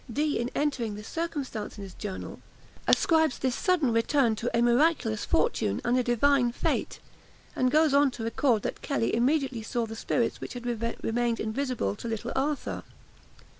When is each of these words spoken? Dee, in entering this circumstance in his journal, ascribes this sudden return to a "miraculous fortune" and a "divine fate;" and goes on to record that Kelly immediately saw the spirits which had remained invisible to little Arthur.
Dee, 0.11 0.39
in 0.39 0.49
entering 0.55 0.95
this 0.95 1.07
circumstance 1.07 1.77
in 1.77 1.83
his 1.83 1.93
journal, 1.93 2.39
ascribes 2.87 3.37
this 3.37 3.53
sudden 3.53 3.93
return 3.93 4.35
to 4.35 4.49
a 4.57 4.59
"miraculous 4.59 5.25
fortune" 5.25 5.79
and 5.85 5.95
a 5.95 6.01
"divine 6.01 6.51
fate;" 6.51 6.99
and 7.55 7.69
goes 7.69 7.93
on 7.93 8.09
to 8.09 8.23
record 8.23 8.63
that 8.63 8.81
Kelly 8.81 9.13
immediately 9.15 9.61
saw 9.61 9.85
the 9.85 9.95
spirits 9.95 10.41
which 10.41 10.53
had 10.53 10.65
remained 10.65 11.39
invisible 11.39 11.95
to 11.97 12.07
little 12.07 12.31
Arthur. 12.35 12.81